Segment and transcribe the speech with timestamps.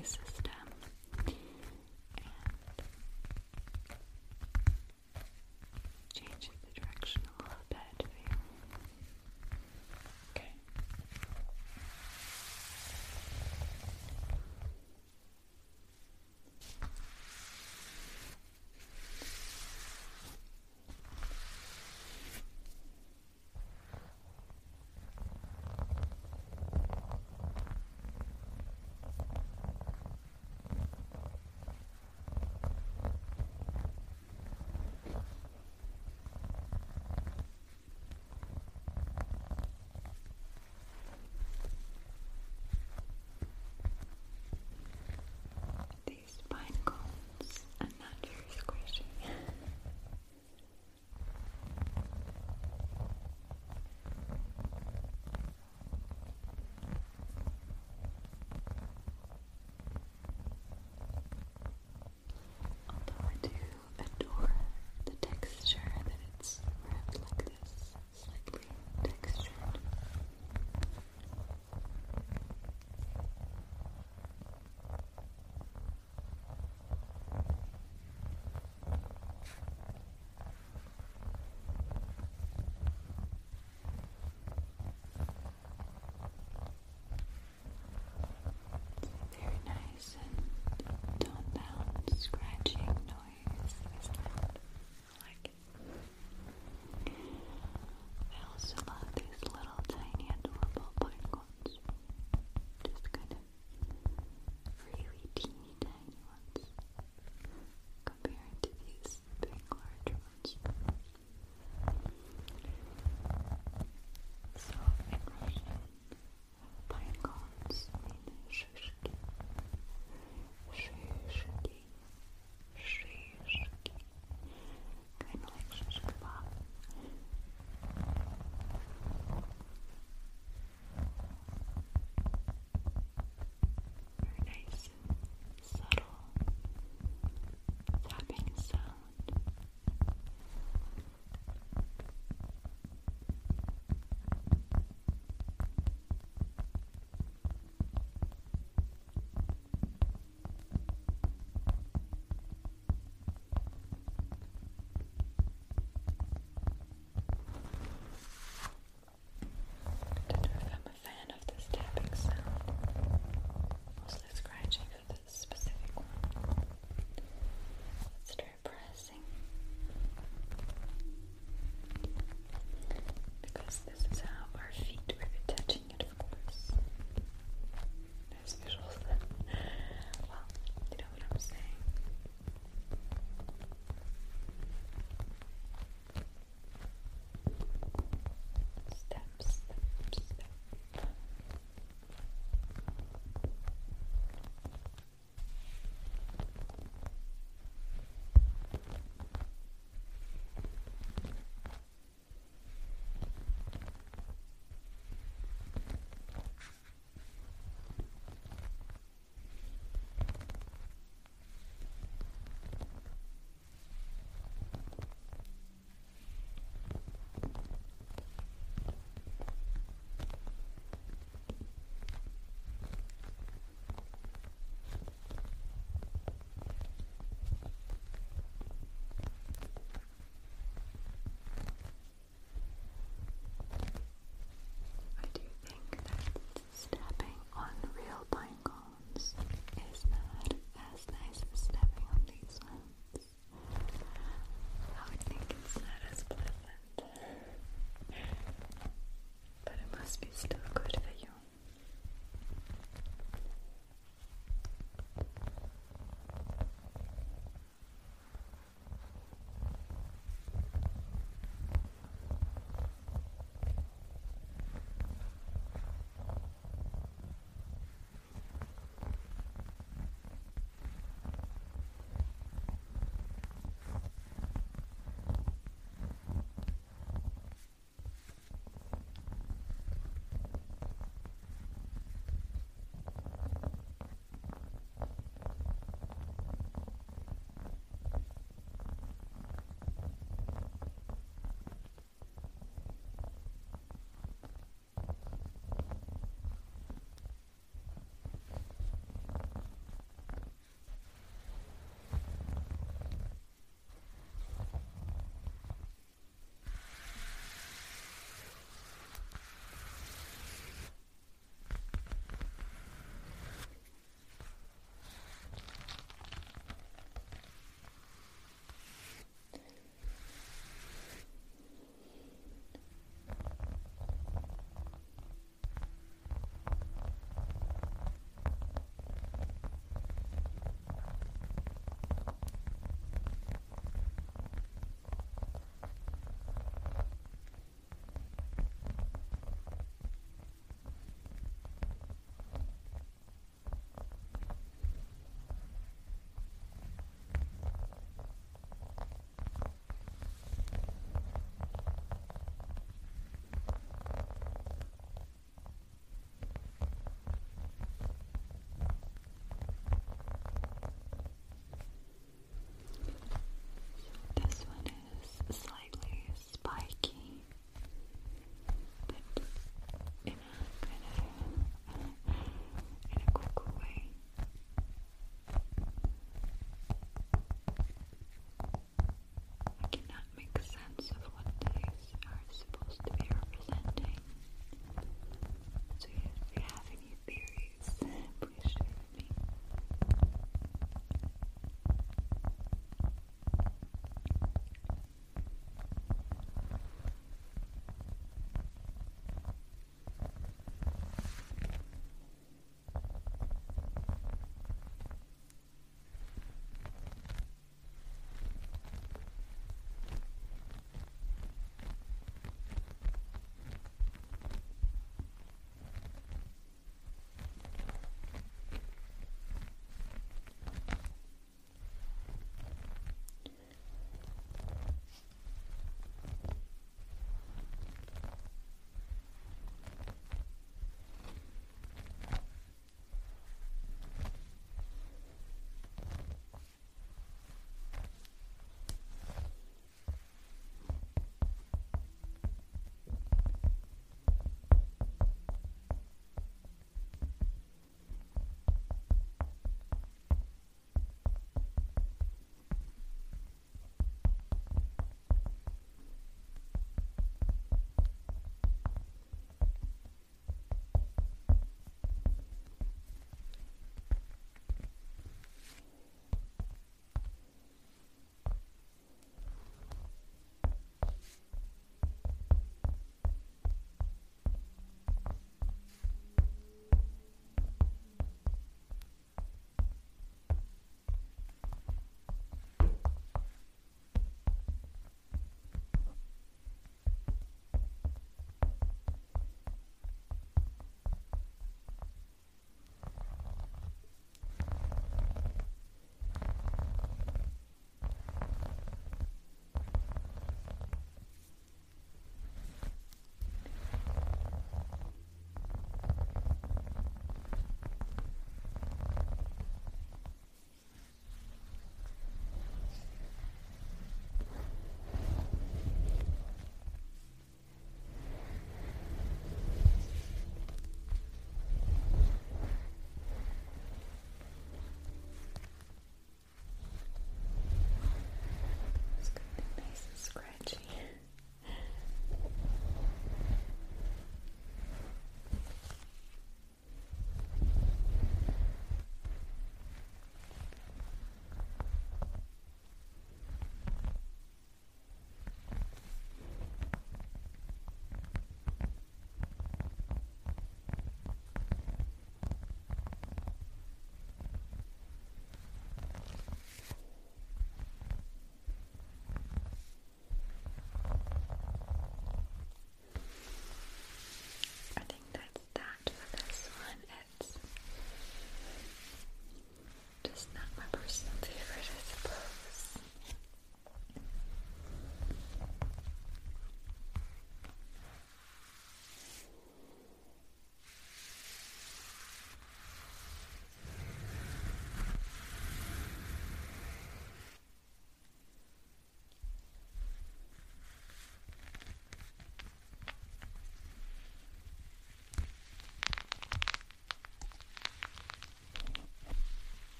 [0.00, 0.29] faces.